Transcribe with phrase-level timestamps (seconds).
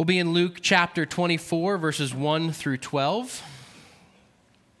[0.00, 3.42] We'll be in Luke chapter 24, verses 1 through 12.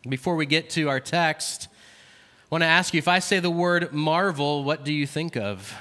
[0.08, 3.50] Before we get to our text, I want to ask you if I say the
[3.50, 5.76] word marvel, what do you think of?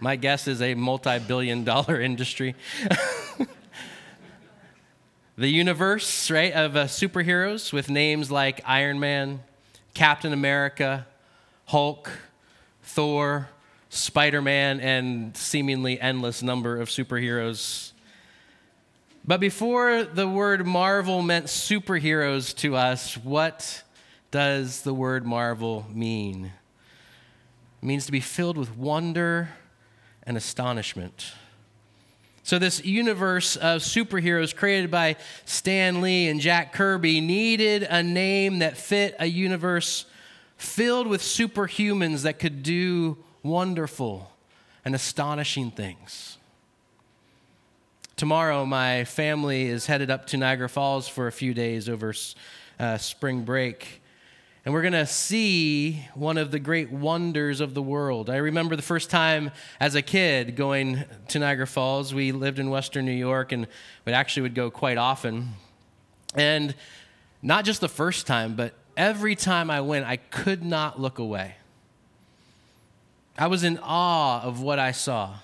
[0.00, 2.56] My guess is a multi billion dollar industry.
[5.38, 9.38] the universe, right, of uh, superheroes with names like Iron Man,
[9.94, 11.06] Captain America,
[11.66, 12.10] Hulk,
[12.82, 13.50] Thor,
[13.90, 17.90] Spider Man, and seemingly endless number of superheroes.
[19.24, 23.82] But before the word Marvel meant superheroes to us, what
[24.30, 26.52] does the word Marvel mean?
[27.82, 29.50] It means to be filled with wonder
[30.22, 31.32] and astonishment.
[32.44, 38.60] So, this universe of superheroes created by Stan Lee and Jack Kirby needed a name
[38.60, 40.06] that fit a universe
[40.56, 44.32] filled with superhumans that could do wonderful
[44.84, 46.38] and astonishing things.
[48.16, 52.12] Tomorrow, my family is headed up to Niagara Falls for a few days over
[52.78, 54.02] uh, spring break.
[54.64, 58.28] And we're going to see one of the great wonders of the world.
[58.28, 62.12] I remember the first time as a kid going to Niagara Falls.
[62.12, 63.66] We lived in Western New York and
[64.04, 65.54] we actually would go quite often.
[66.34, 66.74] And
[67.40, 71.54] not just the first time, but every time I went, I could not look away.
[73.40, 75.36] I was in awe of what I saw.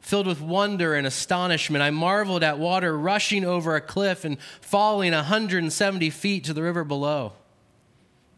[0.00, 5.12] Filled with wonder and astonishment, I marveled at water rushing over a cliff and falling
[5.12, 7.34] 170 feet to the river below.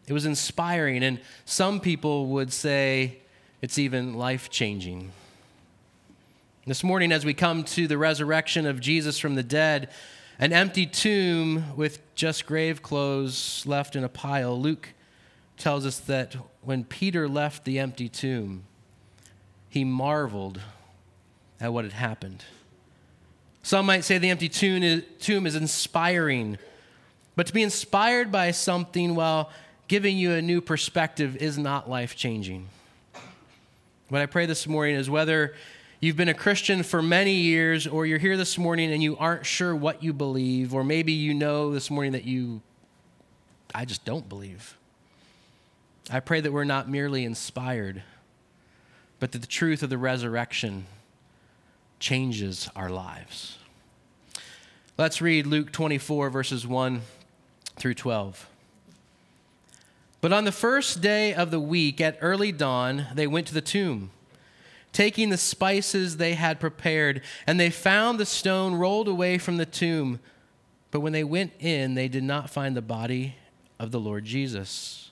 [0.05, 3.17] It was inspiring, and some people would say
[3.63, 5.11] it's even life changing.
[6.67, 9.89] This morning, as we come to the resurrection of Jesus from the dead,
[10.37, 14.89] an empty tomb with just grave clothes left in a pile, Luke
[15.57, 18.63] tells us that when Peter left the empty tomb,
[19.69, 20.61] he marveled
[21.59, 22.43] at what had happened.
[23.61, 26.57] Some might say the empty tomb is inspiring,
[27.35, 29.49] but to be inspired by something while
[29.87, 32.67] giving you a new perspective is not life changing.
[34.09, 35.55] What I pray this morning is whether
[35.99, 39.45] you've been a Christian for many years or you're here this morning and you aren't
[39.45, 42.61] sure what you believe, or maybe you know this morning that you,
[43.73, 44.77] I just don't believe.
[46.11, 48.03] I pray that we're not merely inspired,
[49.19, 50.85] but that the truth of the resurrection
[51.99, 53.57] changes our lives.
[54.97, 57.01] Let's read Luke 24, verses 1
[57.77, 58.47] through 12.
[60.19, 63.61] But on the first day of the week, at early dawn, they went to the
[63.61, 64.11] tomb,
[64.91, 69.65] taking the spices they had prepared, and they found the stone rolled away from the
[69.65, 70.19] tomb.
[70.91, 73.35] But when they went in, they did not find the body
[73.79, 75.11] of the Lord Jesus.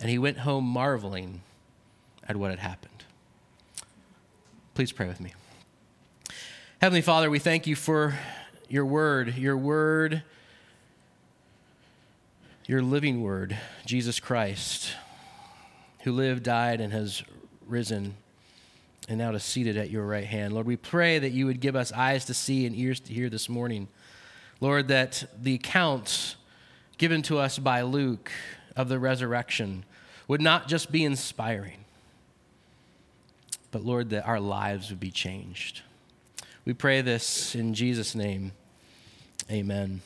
[0.00, 1.42] and he went home marveling
[2.26, 3.04] at what had happened.
[4.74, 5.32] Please pray with me.
[6.80, 8.14] Heavenly Father, we thank you for
[8.68, 10.22] your word, your word,
[12.66, 14.92] your living word, Jesus Christ,
[16.02, 17.22] who lived, died, and has
[17.66, 18.14] risen,
[19.08, 20.52] and now is seated at your right hand.
[20.52, 23.28] Lord, we pray that you would give us eyes to see and ears to hear
[23.28, 23.88] this morning.
[24.60, 26.36] Lord, that the account
[26.98, 28.30] given to us by Luke
[28.76, 29.84] of the resurrection
[30.28, 31.84] would not just be inspiring,
[33.70, 35.82] but Lord, that our lives would be changed.
[36.64, 38.52] We pray this in Jesus' name.
[39.50, 40.02] Amen.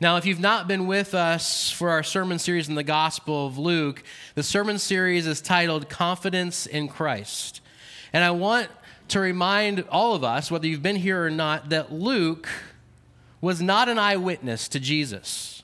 [0.00, 3.58] Now, if you've not been with us for our sermon series in the Gospel of
[3.58, 4.02] Luke,
[4.34, 7.60] the sermon series is titled Confidence in Christ.
[8.12, 8.68] And I want
[9.08, 12.48] to remind all of us, whether you've been here or not, that Luke
[13.40, 15.62] was not an eyewitness to Jesus.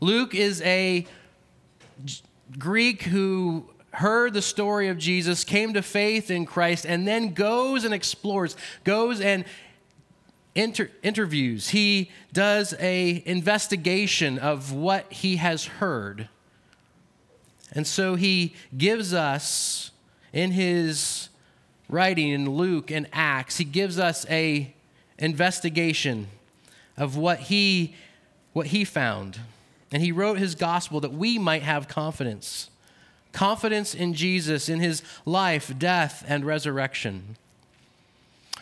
[0.00, 1.06] Luke is a
[2.58, 7.84] Greek who heard the story of Jesus, came to faith in Christ, and then goes
[7.84, 8.54] and explores,
[8.84, 9.44] goes and
[10.54, 11.70] inter- interviews.
[11.70, 16.28] He does a investigation of what he has heard.
[17.72, 19.92] And so he gives us
[20.32, 21.30] in his
[21.88, 24.74] writing in Luke and Acts, he gives us a
[25.18, 26.26] investigation
[26.96, 27.94] of what he
[28.52, 29.38] what he found.
[29.92, 32.70] And he wrote his gospel that we might have confidence.
[33.32, 37.36] Confidence in Jesus, in his life, death, and resurrection.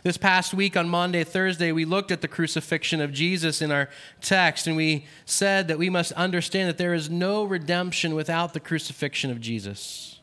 [0.03, 3.89] This past week on Maundy, Thursday, we looked at the crucifixion of Jesus in our
[4.21, 8.61] text, and we said that we must understand that there is no redemption without the
[8.61, 10.21] crucifixion of Jesus.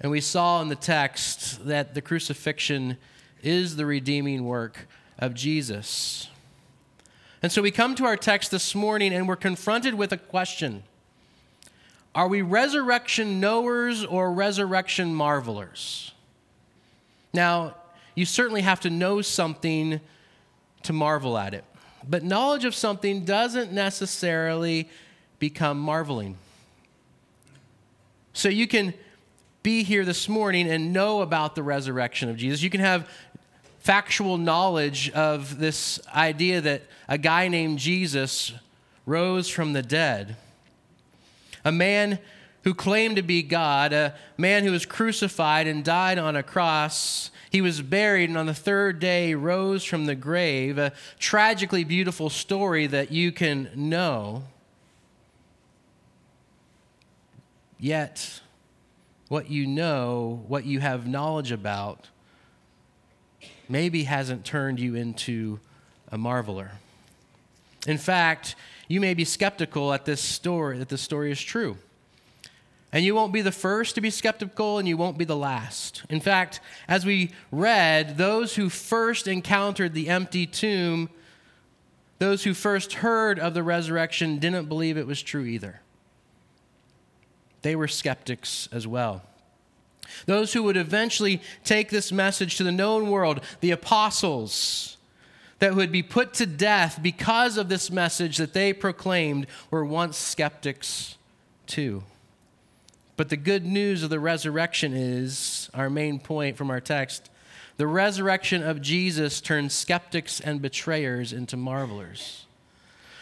[0.00, 2.96] And we saw in the text that the crucifixion
[3.42, 4.88] is the redeeming work
[5.18, 6.28] of Jesus.
[7.42, 10.84] And so we come to our text this morning and we're confronted with a question
[12.14, 16.12] Are we resurrection knowers or resurrection marvelers?
[17.34, 17.74] Now,
[18.14, 20.00] you certainly have to know something
[20.84, 21.64] to marvel at it.
[22.08, 24.88] But knowledge of something doesn't necessarily
[25.38, 26.36] become marveling.
[28.32, 28.94] So you can
[29.62, 32.62] be here this morning and know about the resurrection of Jesus.
[32.62, 33.08] You can have
[33.82, 38.52] factual knowledge of this idea that a guy named Jesus
[39.06, 40.36] rose from the dead.
[41.64, 42.18] A man
[42.64, 47.30] who claimed to be God, a man who was crucified and died on a cross
[47.52, 50.78] he was buried and on the third day rose from the grave.
[50.78, 54.44] A tragically beautiful story that you can know.
[57.78, 58.40] Yet,
[59.28, 62.08] what you know, what you have knowledge about,
[63.68, 65.60] maybe hasn't turned you into
[66.10, 66.70] a marveler.
[67.86, 68.54] In fact,
[68.88, 71.76] you may be skeptical at this story, that this story is true.
[72.92, 76.02] And you won't be the first to be skeptical, and you won't be the last.
[76.10, 81.08] In fact, as we read, those who first encountered the empty tomb,
[82.18, 85.80] those who first heard of the resurrection, didn't believe it was true either.
[87.62, 89.22] They were skeptics as well.
[90.26, 94.96] Those who would eventually take this message to the known world, the apostles,
[95.62, 100.16] that would be put to death because of this message that they proclaimed, were once
[100.16, 101.16] skeptics
[101.68, 102.02] too.
[103.16, 107.30] But the good news of the resurrection is our main point from our text.
[107.76, 112.46] The resurrection of Jesus turns skeptics and betrayers into marvelers.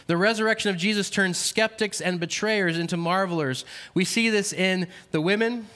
[0.07, 3.67] The resurrection of Jesus turns skeptics and betrayers into marvelers.
[3.93, 5.67] We see this in the women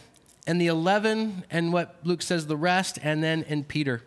[0.47, 4.03] and the 11 and what Luke says the rest, and then in Peter.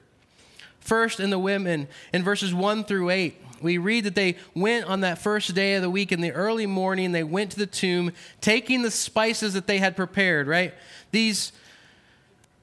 [0.79, 5.01] First, in the women, in verses 1 through 8 we read that they went on
[5.01, 7.11] that first day of the week in the early morning.
[7.11, 8.11] They went to the tomb,
[8.41, 10.73] taking the spices that they had prepared, right?
[11.11, 11.51] These,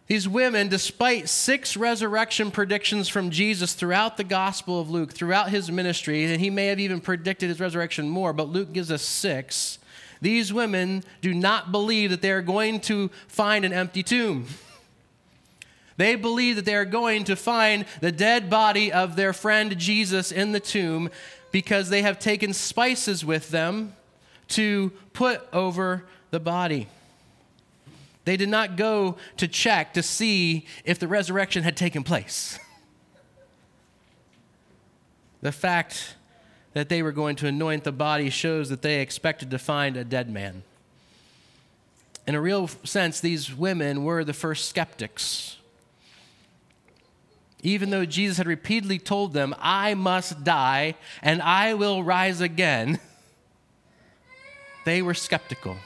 [0.06, 5.70] these women, despite six resurrection predictions from Jesus throughout the Gospel of Luke, throughout his
[5.70, 9.78] ministry, and he may have even predicted his resurrection more, but Luke gives us six.
[10.24, 14.46] These women do not believe that they are going to find an empty tomb.
[15.98, 20.32] They believe that they are going to find the dead body of their friend Jesus
[20.32, 21.10] in the tomb
[21.52, 23.96] because they have taken spices with them
[24.48, 26.88] to put over the body.
[28.24, 32.58] They did not go to check to see if the resurrection had taken place.
[35.42, 36.14] The fact
[36.74, 40.04] that they were going to anoint the body shows that they expected to find a
[40.04, 40.62] dead man.
[42.26, 45.56] In a real sense, these women were the first skeptics
[47.64, 53.00] even though Jesus had repeatedly told them, I must die and I will rise again,
[54.84, 55.78] they were skeptical.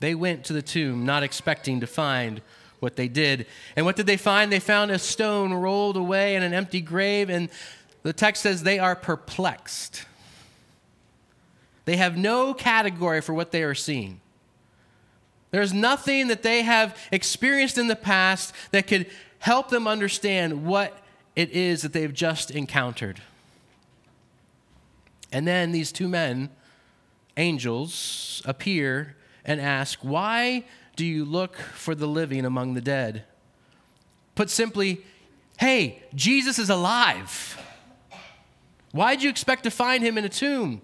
[0.00, 2.42] They went to the tomb not expecting to find
[2.78, 3.46] what they did.
[3.74, 4.52] And what did they find?
[4.52, 7.48] They found a stone rolled away and an empty grave, and
[8.04, 10.04] the text says they are perplexed.
[11.86, 14.20] They have no category for what they are seeing.
[15.50, 19.06] There's nothing that they have experienced in the past that could
[19.38, 20.98] help them understand what
[21.34, 23.22] it is that they've just encountered.
[25.32, 26.50] And then these two men,
[27.36, 30.64] angels, appear and ask, Why
[30.96, 33.24] do you look for the living among the dead?
[34.34, 35.04] Put simply,
[35.58, 37.58] Hey, Jesus is alive.
[38.94, 40.80] Why'd you expect to find him in a tomb?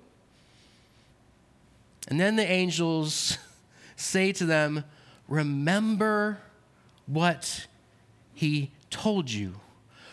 [2.08, 3.38] And then the angels
[3.96, 4.82] say to them,
[5.28, 6.38] Remember
[7.06, 7.68] what
[8.34, 9.60] he told you.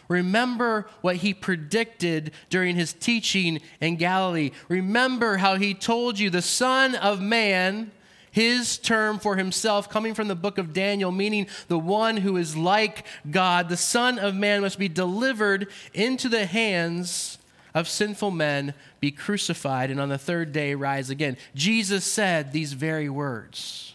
[0.09, 4.51] Remember what he predicted during his teaching in Galilee.
[4.69, 7.89] Remember how he told you the Son of Man,
[8.29, 12.55] his term for himself, coming from the book of Daniel, meaning the one who is
[12.55, 13.69] like God.
[13.69, 17.36] The Son of Man must be delivered into the hands
[17.77, 21.37] of sinful men, be crucified, and on the third day rise again.
[21.53, 23.93] Jesus said these very words.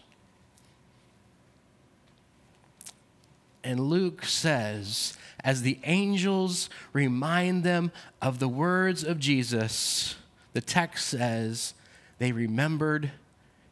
[3.64, 10.14] And Luke says, as the angels remind them of the words of Jesus,
[10.52, 11.74] the text says
[12.18, 13.10] they remembered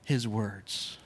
[0.05, 0.99] his words.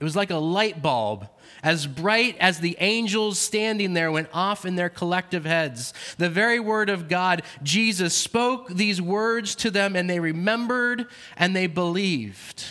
[0.00, 1.28] It was like a light bulb,
[1.62, 5.92] as bright as the angels standing there went off in their collective heads.
[6.18, 11.54] The very word of God, Jesus spoke these words to them, and they remembered and
[11.54, 12.64] they believed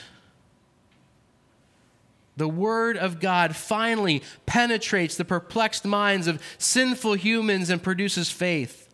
[2.40, 8.88] the Word of God finally penetrates the perplexed minds of sinful humans and produces faith.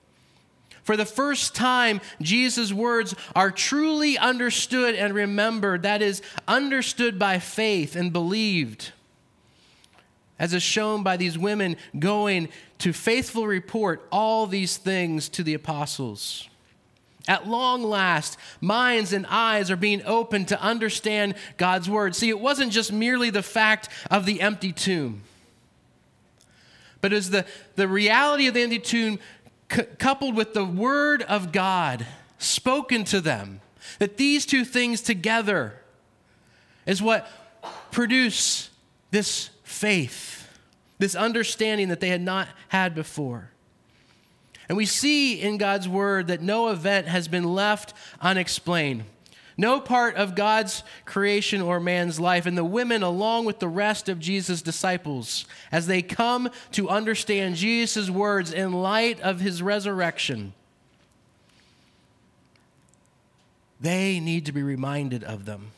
[0.84, 7.40] For the first time, Jesus' words are truly understood and remembered, that is, understood by
[7.40, 8.92] faith and believed,
[10.38, 12.50] as is shown by these women going
[12.80, 16.50] to faithful report all these things to the apostles.
[17.28, 22.16] At long last, minds and eyes are being opened to understand God's word.
[22.16, 25.24] See, it wasn't just merely the fact of the empty tomb,
[27.02, 29.20] but as the, the reality of the empty tomb
[29.72, 32.06] c- coupled with the word of God
[32.38, 33.62] spoken to them,
[34.00, 35.74] that these two things together
[36.86, 37.28] is what
[37.92, 38.70] produce
[39.10, 40.48] this faith,
[41.00, 43.50] this understanding that they had not had before.
[44.70, 49.04] And we see in God's word that no event has been left unexplained.
[49.58, 54.10] No part of God's creation or man's life, and the women, along with the rest
[54.10, 60.54] of Jesus' disciples, as they come to understand Jesus' words in light of his resurrection,
[63.80, 65.72] they need to be reminded of them.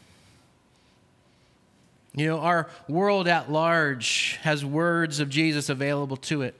[2.17, 6.55] You know, our world at large has words of Jesus available to it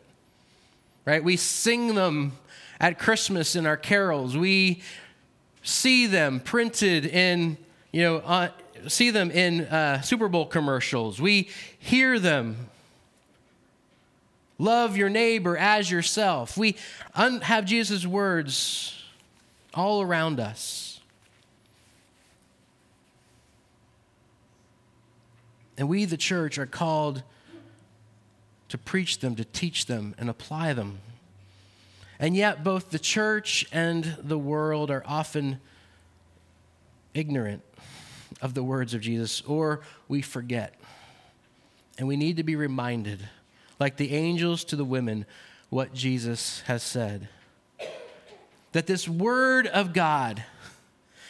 [1.08, 1.24] right?
[1.24, 2.34] We sing them
[2.82, 4.36] at Christmas in our carols.
[4.36, 4.82] We
[5.64, 7.58] see them printed in,
[7.94, 8.50] you know, uh,
[8.90, 11.22] see them in uh, Super Bowl commercials.
[11.22, 11.50] We
[11.80, 12.70] hear them.
[14.60, 16.58] Love your neighbor as yourself.
[16.58, 16.76] We
[17.16, 19.02] un- have Jesus' words
[19.74, 20.87] all around us.
[25.78, 27.24] And we, the church, are called
[28.70, 31.00] to preach them, to teach them, and apply them.
[32.20, 35.60] And yet, both the church and the world are often
[37.14, 37.62] ignorant
[38.42, 40.74] of the words of Jesus, or we forget.
[41.98, 43.28] And we need to be reminded,
[43.80, 45.26] like the angels to the women,
[45.70, 47.30] what Jesus has said.
[48.72, 50.44] That this word of God,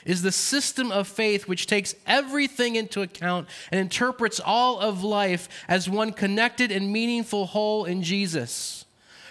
[0.08, 5.48] is the system of faith which takes everything into account and interprets all of life
[5.68, 8.86] as one connected and meaningful whole in Jesus.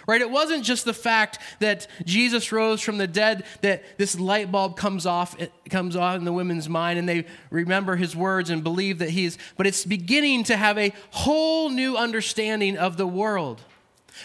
[0.07, 0.21] Right?
[0.21, 4.77] It wasn't just the fact that Jesus rose from the dead that this light bulb
[4.77, 8.63] comes off it comes off in the women's mind and they remember his words and
[8.63, 13.61] believe that he's but it's beginning to have a whole new understanding of the world.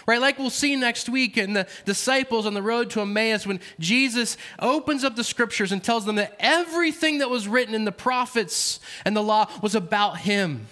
[0.07, 3.61] Right, like we'll see next week in the disciples on the road to Emmaus when
[3.79, 7.93] Jesus opens up the scriptures and tells them that everything that was written in the
[7.93, 10.67] prophets and the law was about him.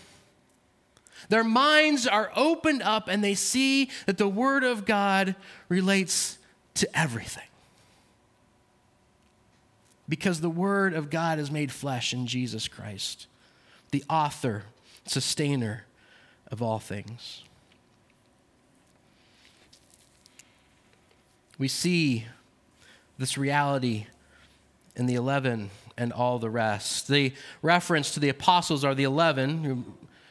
[1.28, 5.36] Their minds are opened up and they see that the Word of God
[5.68, 6.38] relates
[6.74, 7.44] to everything.
[10.08, 13.28] Because the Word of God is made flesh in Jesus Christ,
[13.92, 14.64] the author,
[15.06, 15.84] sustainer
[16.50, 17.44] of all things.
[21.60, 22.24] We see
[23.18, 24.06] this reality
[24.96, 27.06] in the 11 and all the rest.
[27.06, 29.84] The reference to the apostles are the 11.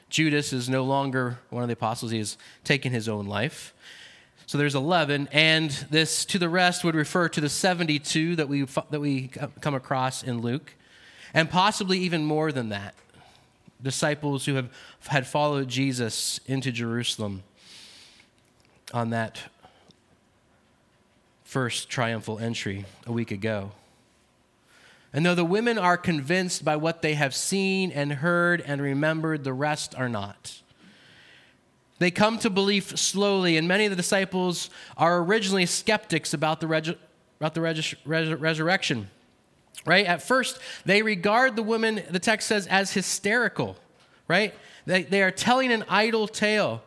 [0.09, 3.75] Judas is no longer one of the apostles, he has taken his own life.
[4.47, 8.63] So there's 11, and this to the rest would refer to the 72 that we,
[8.63, 9.27] that we
[9.61, 10.73] come across in Luke,
[11.35, 12.95] and possibly even more than that.
[13.83, 14.71] Disciples who have
[15.07, 17.43] had followed Jesus into Jerusalem
[18.91, 19.43] on that
[21.49, 23.71] first triumphal entry a week ago.
[25.11, 29.43] And though the women are convinced by what they have seen and heard and remembered,
[29.43, 30.61] the rest are not.
[31.97, 36.67] They come to belief slowly, and many of the disciples are originally skeptics about the,
[36.67, 36.97] reg-
[37.39, 39.09] about the res- resurrection.
[39.87, 40.05] Right?
[40.05, 43.75] At first, they regard the women, the text says, as hysterical.
[44.27, 44.53] Right?
[44.85, 46.83] They, they are telling an idle tale.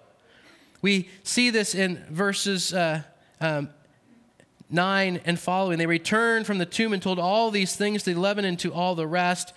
[0.83, 3.03] We see this in verses uh,
[3.41, 3.69] um,
[4.73, 5.79] 9 and following.
[5.79, 8.73] They returned from the tomb and told all these things to the eleven and to
[8.73, 9.53] all the rest.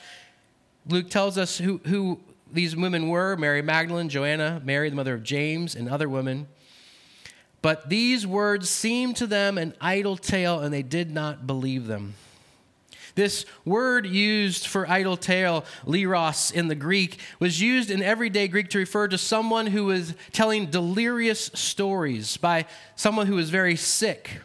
[0.88, 2.20] Luke tells us who, who
[2.52, 6.48] these women were Mary Magdalene, Joanna, Mary, the mother of James, and other women.
[7.62, 12.14] But these words seemed to them an idle tale, and they did not believe them.
[13.16, 18.70] This word used for idle tale, leros in the Greek, was used in everyday Greek
[18.70, 24.42] to refer to someone who was telling delirious stories by someone who was very sick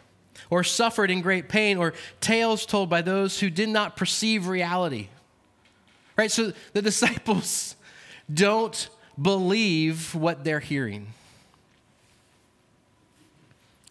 [0.51, 5.07] or suffered in great pain, or tales told by those who did not perceive reality.
[6.15, 6.29] Right?
[6.29, 7.75] So the disciples
[8.31, 8.89] don't
[9.19, 11.07] believe what they're hearing.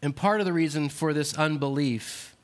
[0.03, 2.37] And part of the reason for this unbelief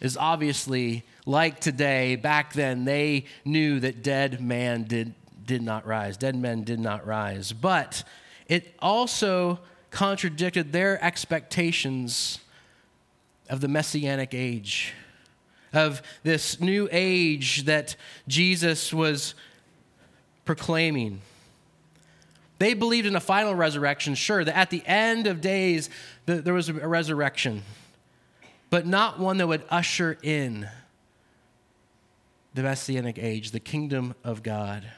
[0.00, 5.12] is obviously like today, back then, they knew that dead man did,
[5.44, 6.16] did not rise.
[6.16, 7.52] Dead men did not rise.
[7.52, 8.04] But
[8.48, 9.58] it also
[9.90, 12.38] contradicted their expectations
[13.48, 14.92] of the messianic age,
[15.72, 19.34] of this new age that Jesus was
[20.44, 21.20] proclaiming.
[22.58, 25.90] They believed in a final resurrection, sure, that at the end of days
[26.26, 27.62] there was a resurrection,
[28.70, 30.68] but not one that would usher in
[32.54, 34.90] the Messianic age, the kingdom of God.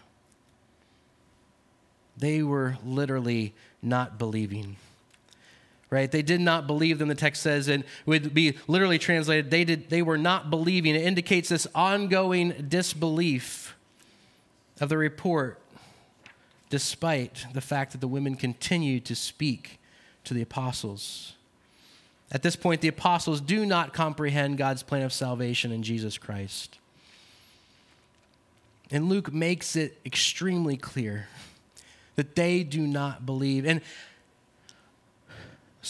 [2.17, 4.77] They were literally not believing.
[5.91, 6.09] Right?
[6.09, 9.91] They did not believe them, the text says, and would be literally translated, they, did,
[9.91, 10.95] they were not believing.
[10.95, 13.77] It indicates this ongoing disbelief
[14.81, 15.61] of the report,
[16.69, 19.81] despite the fact that the women continued to speak
[20.23, 21.35] to the apostles.
[22.31, 26.79] At this point, the apostles do not comprehend God's plan of salvation in Jesus Christ.
[28.93, 31.27] And Luke makes it extremely clear
[32.15, 33.67] that they do not believe.
[33.67, 33.81] And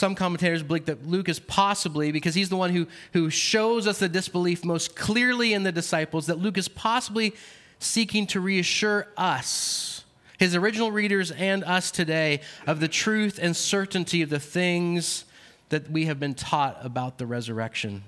[0.00, 3.98] some commentators believe that Luke is possibly, because he's the one who, who shows us
[3.98, 7.34] the disbelief most clearly in the disciples, that Luke is possibly
[7.78, 10.04] seeking to reassure us,
[10.38, 15.26] his original readers and us today, of the truth and certainty of the things
[15.68, 18.02] that we have been taught about the resurrection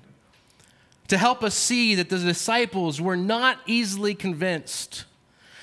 [1.08, 5.04] to help us see that the disciples were not easily convinced.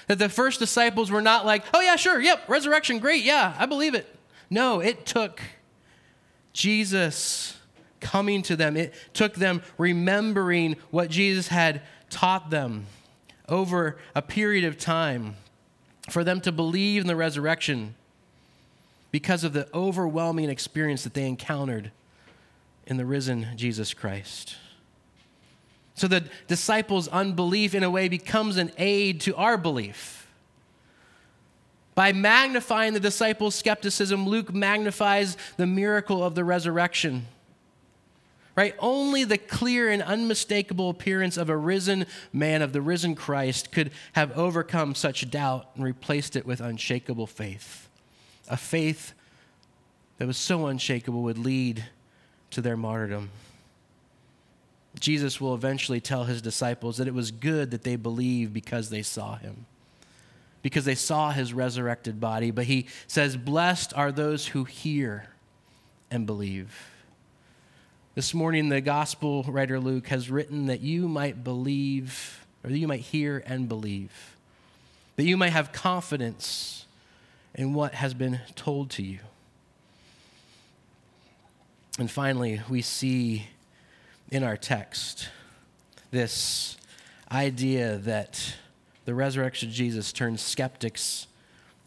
[0.05, 3.65] That the first disciples were not like, oh, yeah, sure, yep, resurrection, great, yeah, I
[3.65, 4.05] believe it.
[4.51, 5.41] No, it took
[6.53, 7.57] Jesus
[7.99, 12.85] coming to them, it took them remembering what Jesus had taught them
[13.47, 15.35] over a period of time
[16.09, 17.95] for them to believe in the resurrection
[19.11, 21.91] because of the overwhelming experience that they encountered
[22.85, 24.55] in the risen Jesus Christ.
[25.95, 30.18] So the disciples' unbelief, in a way, becomes an aid to our belief.
[31.99, 37.27] By magnifying the disciples' skepticism, Luke magnifies the miracle of the resurrection.
[38.55, 38.73] Right?
[38.79, 43.91] Only the clear and unmistakable appearance of a risen man, of the risen Christ, could
[44.13, 47.89] have overcome such doubt and replaced it with unshakable faith.
[48.47, 49.11] A faith
[50.19, 51.83] that was so unshakable would lead
[52.51, 53.29] to their martyrdom.
[55.01, 59.01] Jesus will eventually tell his disciples that it was good that they believed because they
[59.01, 59.65] saw him,
[60.61, 62.51] because they saw his resurrected body.
[62.51, 65.27] But he says, Blessed are those who hear
[66.11, 66.89] and believe.
[68.15, 72.87] This morning, the gospel writer Luke has written that you might believe, or that you
[72.87, 74.35] might hear and believe,
[75.15, 76.85] that you might have confidence
[77.55, 79.19] in what has been told to you.
[81.97, 83.47] And finally, we see
[84.31, 85.29] in our text
[86.11, 86.77] this
[87.31, 88.55] idea that
[89.09, 91.25] the resurrection of Jesus turns skeptics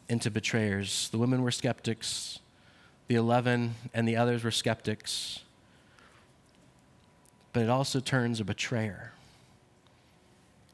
[0.08, 1.08] into betrayers.
[1.11, 2.40] The women were skeptics,
[3.06, 5.44] the 11 and the others were skeptics.
[7.52, 9.12] But it also turns a betrayer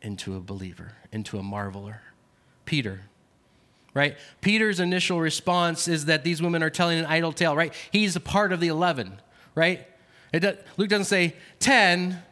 [0.00, 1.96] into a believer, into a marveler.
[2.64, 3.02] Peter,
[3.92, 4.16] right?
[4.40, 7.74] Peter's initial response is that these women are telling an idle tale, right?
[7.92, 9.20] He's a part of the 11,
[9.54, 9.86] right?
[10.32, 12.22] Does, Luke doesn't say 10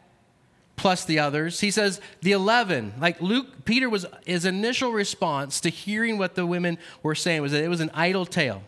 [0.77, 1.59] plus the others.
[1.59, 2.93] He says the 11.
[2.99, 7.51] Like Luke, Peter was, his initial response to hearing what the women were saying was
[7.51, 8.63] that it was an idle tale.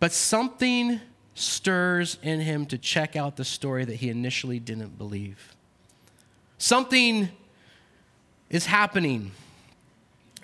[0.00, 1.00] But something
[1.34, 5.54] stirs in him to check out the story that he initially didn't believe.
[6.58, 7.28] Something
[8.48, 9.32] is happening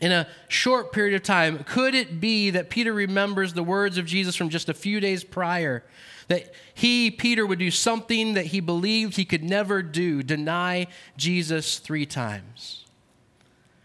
[0.01, 1.65] in a short period of time.
[1.65, 5.25] Could it be that Peter remembers the words of Jesus from just a few days
[5.25, 5.85] prior
[6.29, 11.79] that he, Peter, would do something that he believed he could never do deny Jesus
[11.79, 12.85] three times.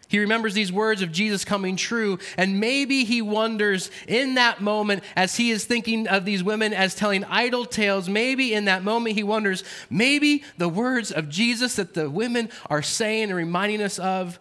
[0.10, 5.04] He remembers these words of Jesus coming true, and maybe he wonders in that moment,
[5.15, 9.15] as he is thinking of these women as telling idle tales, maybe in that moment
[9.15, 13.97] he wonders, maybe the words of Jesus that the women are saying and reminding us
[13.97, 14.38] of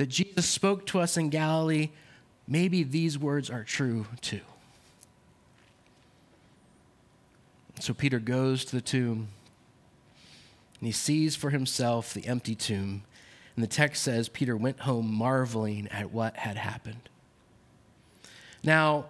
[0.00, 1.90] that Jesus spoke to us in Galilee,
[2.48, 4.40] maybe these words are true too.
[7.80, 9.28] So Peter goes to the tomb
[10.78, 13.02] and he sees for himself the empty tomb.
[13.54, 17.10] And the text says Peter went home marveling at what had happened.
[18.64, 19.04] Now,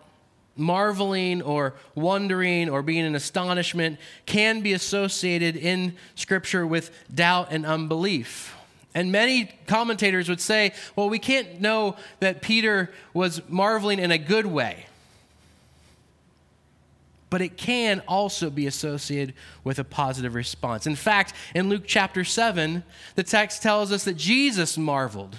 [0.56, 7.64] marveling or wondering or being in astonishment can be associated in Scripture with doubt and
[7.64, 8.56] unbelief.
[8.94, 14.18] And many commentators would say, well, we can't know that Peter was marveling in a
[14.18, 14.86] good way.
[17.28, 20.88] But it can also be associated with a positive response.
[20.88, 22.82] In fact, in Luke chapter 7,
[23.14, 25.38] the text tells us that Jesus marveled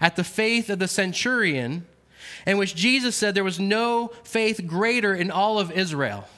[0.00, 1.86] at the faith of the centurion
[2.44, 6.28] in which Jesus said there was no faith greater in all of Israel.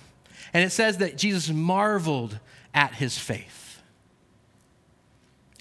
[0.52, 2.38] And it says that Jesus marveled
[2.74, 3.63] at his faith.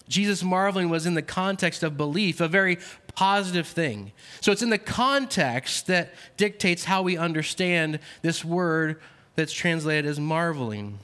[0.07, 2.77] Jesus marveling was in the context of belief, a very
[3.15, 4.11] positive thing.
[4.41, 8.99] So it's in the context that dictates how we understand this word
[9.35, 10.99] that's translated as marveling.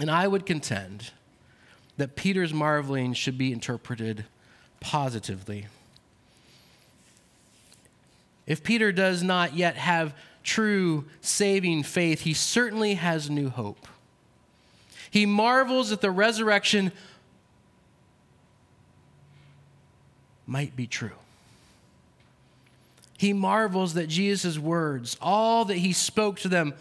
[0.00, 1.10] And I would contend
[1.96, 4.24] that Peter's marveling should be interpreted
[4.80, 5.66] positively.
[8.46, 13.88] If Peter does not yet have true saving faith, he certainly has new hope.
[15.10, 16.92] He marvels at the resurrection
[20.46, 21.10] might be true.
[23.16, 26.74] He marvels that Jesus' words, all that he spoke to them,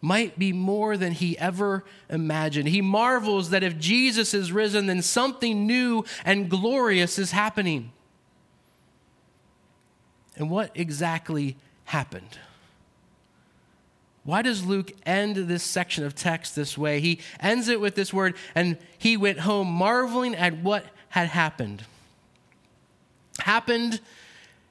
[0.00, 2.68] might be more than he ever imagined.
[2.68, 7.92] He marvels that if Jesus is risen, then something new and glorious is happening.
[10.36, 12.38] And what exactly happened?
[14.24, 17.00] Why does Luke end this section of text this way?
[17.00, 21.84] He ends it with this word, and he went home marveling at what had happened.
[23.42, 24.00] Happened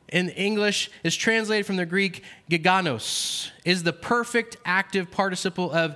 [0.09, 5.95] in English is translated from the Greek gegonos, is the perfect active participle of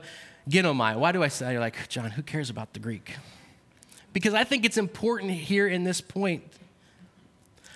[0.49, 0.95] ginomai.
[0.95, 3.15] Why do I say, you're like, John, who cares about the Greek?
[4.13, 6.43] Because I think it's important here in this point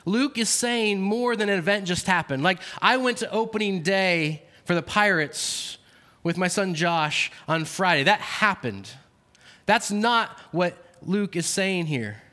[0.05, 2.41] Luke is saying more than an event just happened.
[2.41, 5.77] Like, I went to opening day for the Pirates
[6.23, 8.03] with my son Josh on Friday.
[8.03, 8.89] That happened.
[9.65, 12.23] That's not what Luke is saying here.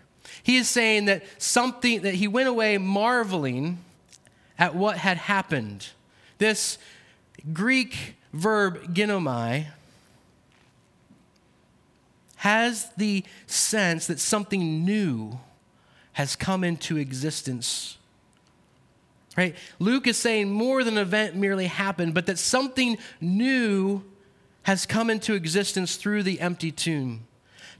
[0.46, 3.78] He is saying that something, that he went away marveling
[4.56, 5.88] at what had happened.
[6.38, 6.78] This
[7.52, 9.66] Greek verb ginomai
[12.36, 15.40] has the sense that something new
[16.12, 17.98] has come into existence.
[19.36, 19.56] Right?
[19.80, 24.04] Luke is saying more than an event merely happened, but that something new
[24.62, 27.25] has come into existence through the empty tomb.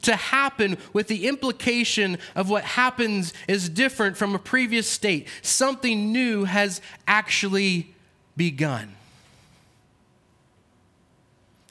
[0.07, 5.27] To happen with the implication of what happens is different from a previous state.
[5.43, 7.93] Something new has actually
[8.37, 8.95] begun.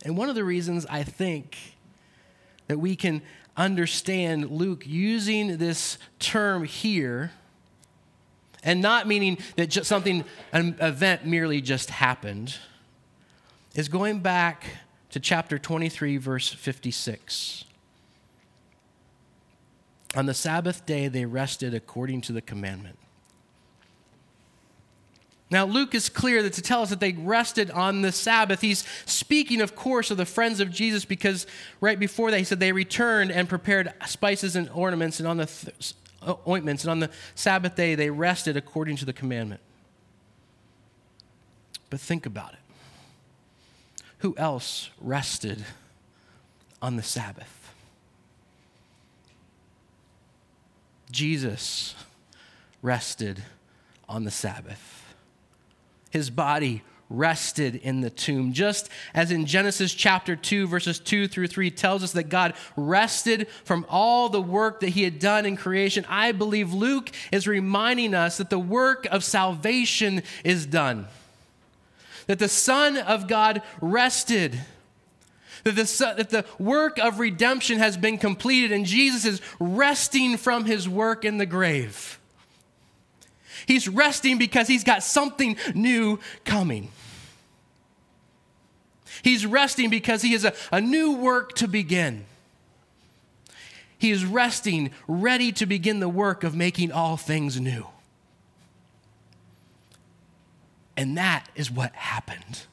[0.03, 1.57] And one of the reasons I think
[2.67, 3.21] that we can
[3.55, 7.31] understand Luke using this term here
[8.63, 12.55] and not meaning that just something, an event merely just happened,
[13.75, 14.65] is going back
[15.11, 17.64] to chapter 23, verse 56.
[20.15, 22.97] On the Sabbath day, they rested according to the commandment.
[25.51, 28.61] Now, Luke is clear that to tell us that they rested on the Sabbath.
[28.61, 31.45] He's speaking, of course, of the friends of Jesus because
[31.81, 35.45] right before that, he said they returned and prepared spices and ornaments and on the
[35.45, 39.61] th- uh, ointments, and on the Sabbath day, they rested according to the commandment.
[41.91, 42.59] But think about it.
[44.19, 45.63] Who else rested
[46.81, 47.64] on the Sabbath?
[51.11, 51.95] Jesus
[52.81, 53.43] rested
[54.07, 55.05] on the Sabbath
[56.15, 58.53] his body rested in the tomb.
[58.53, 63.49] Just as in Genesis chapter 2, verses 2 through 3 tells us that God rested
[63.65, 68.13] from all the work that he had done in creation, I believe Luke is reminding
[68.13, 71.07] us that the work of salvation is done.
[72.27, 74.57] That the Son of God rested.
[75.65, 80.65] That the, that the work of redemption has been completed, and Jesus is resting from
[80.65, 82.19] his work in the grave.
[83.65, 86.89] He's resting because he's got something new coming.
[89.23, 92.25] He's resting because he has a, a new work to begin.
[93.97, 97.87] He is resting, ready to begin the work of making all things new.
[100.95, 102.67] And that is what happened.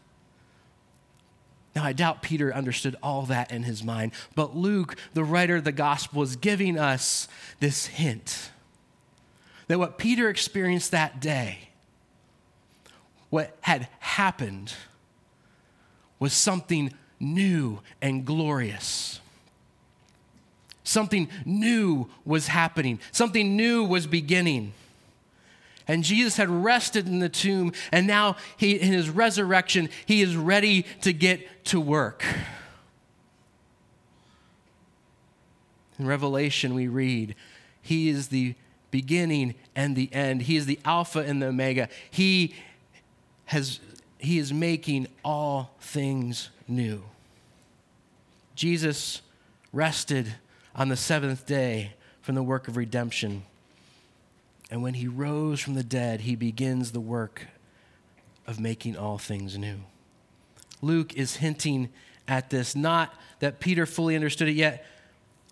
[1.74, 5.64] Now, I doubt Peter understood all that in his mind, but Luke, the writer of
[5.64, 7.28] the gospel, is giving us
[7.61, 8.50] this hint
[9.68, 11.70] that what Peter experienced that day,
[13.30, 14.74] what had happened,
[16.18, 19.20] was something new and glorious.
[20.85, 24.74] Something new was happening, something new was beginning.
[25.92, 30.35] And Jesus had rested in the tomb, and now he, in his resurrection, he is
[30.35, 32.24] ready to get to work.
[35.98, 37.35] In Revelation, we read,
[37.83, 38.55] He is the
[38.90, 40.40] beginning and the end.
[40.40, 41.90] He is the Alpha and the Omega.
[42.11, 42.55] He,
[43.44, 43.78] has,
[44.16, 47.02] he is making all things new.
[48.55, 49.20] Jesus
[49.74, 50.37] rested
[50.74, 53.42] on the seventh day from the work of redemption.
[54.72, 57.46] And when he rose from the dead, he begins the work
[58.46, 59.80] of making all things new.
[60.80, 61.90] Luke is hinting
[62.26, 64.87] at this, not that Peter fully understood it yet,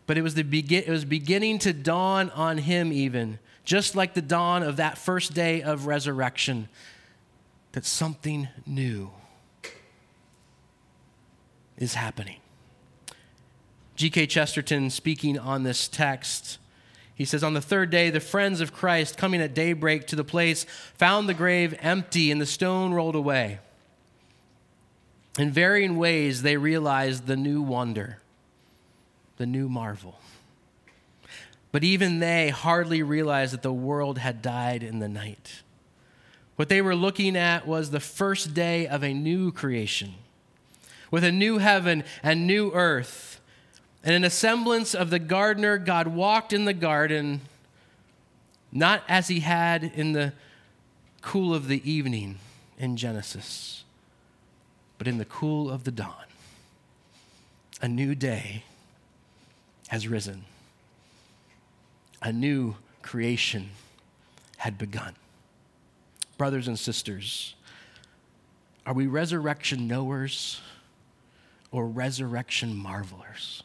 [0.06, 4.14] but it was, the begin- it was beginning to dawn on him, even, just like
[4.14, 6.70] the dawn of that first day of resurrection,
[7.72, 9.10] that something new
[11.76, 12.38] is happening.
[13.96, 14.28] G.K.
[14.28, 16.56] Chesterton, speaking on this text,
[17.20, 20.24] he says, On the third day, the friends of Christ, coming at daybreak to the
[20.24, 23.58] place, found the grave empty and the stone rolled away.
[25.38, 28.20] In varying ways, they realized the new wonder,
[29.36, 30.18] the new marvel.
[31.72, 35.60] But even they hardly realized that the world had died in the night.
[36.56, 40.14] What they were looking at was the first day of a new creation,
[41.10, 43.39] with a new heaven and new earth
[44.02, 47.42] and in a semblance of the gardener, God walked in the garden,
[48.72, 50.32] not as he had in the
[51.20, 52.38] cool of the evening
[52.78, 53.84] in Genesis,
[54.96, 56.14] but in the cool of the dawn.
[57.82, 58.64] A new day
[59.88, 60.44] has risen,
[62.22, 63.70] a new creation
[64.58, 65.14] had begun.
[66.38, 67.54] Brothers and sisters,
[68.86, 70.60] are we resurrection knowers
[71.70, 73.62] or resurrection marvelers?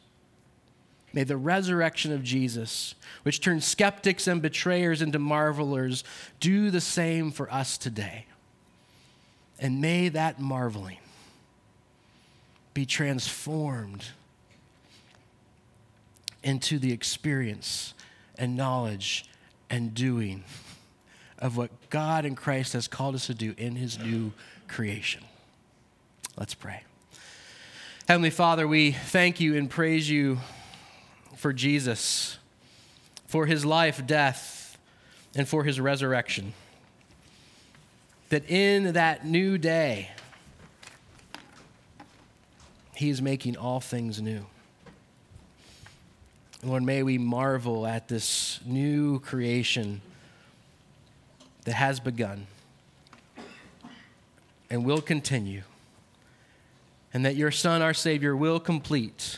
[1.16, 6.04] May the resurrection of Jesus, which turned skeptics and betrayers into marvelers,
[6.42, 8.26] do the same for us today.
[9.58, 10.98] And may that marveling
[12.74, 14.04] be transformed
[16.44, 17.94] into the experience
[18.38, 19.26] and knowledge
[19.70, 20.44] and doing
[21.40, 24.34] of what God and Christ has called us to do in his new
[24.68, 25.24] creation.
[26.38, 26.84] Let's pray.
[28.06, 30.40] Heavenly Father, we thank you and praise you
[31.36, 32.38] for Jesus,
[33.28, 34.78] for his life, death,
[35.36, 36.54] and for his resurrection.
[38.30, 40.12] That in that new day,
[42.96, 44.46] he is making all things new.
[46.64, 50.02] Lord, may we marvel at this new creation
[51.66, 52.48] that has begun
[54.70, 55.62] and will continue,
[57.14, 59.38] and that your Son, our Savior, will complete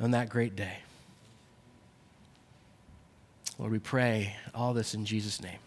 [0.00, 0.78] on that great day.
[3.58, 5.58] Lord, we pray all this in Jesus' name.